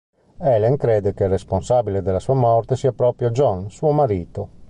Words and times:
Helen 0.39 0.77
crede 0.77 1.13
che 1.13 1.25
il 1.25 1.29
responsabile 1.29 2.01
della 2.01 2.17
sua 2.17 2.33
morte 2.33 2.75
sia 2.75 2.91
proprio 2.91 3.29
John, 3.29 3.69
suo 3.69 3.91
marito. 3.91 4.49